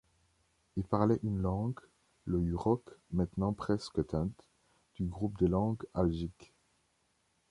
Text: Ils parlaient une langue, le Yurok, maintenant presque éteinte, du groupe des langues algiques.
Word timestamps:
Ils 0.77 0.83
parlaient 0.83 1.19
une 1.21 1.37
langue, 1.43 1.79
le 2.25 2.39
Yurok, 2.41 2.89
maintenant 3.11 3.53
presque 3.53 3.99
éteinte, 3.99 4.43
du 4.95 5.05
groupe 5.05 5.37
des 5.37 5.47
langues 5.47 5.85
algiques. 5.93 6.53